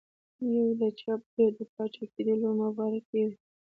[0.55, 0.67] یو
[1.57, 3.35] د پاچاکېدلو مبارکي وي.